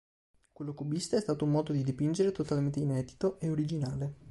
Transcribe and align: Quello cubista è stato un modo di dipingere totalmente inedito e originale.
Quello 0.51 0.73
cubista 0.73 1.15
è 1.15 1.21
stato 1.21 1.45
un 1.45 1.51
modo 1.51 1.73
di 1.73 1.83
dipingere 1.83 2.31
totalmente 2.31 2.79
inedito 2.79 3.39
e 3.39 3.49
originale. 3.51 4.15